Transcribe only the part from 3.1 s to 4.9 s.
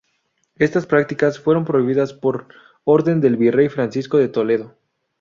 del virrey Francisco de Toledo.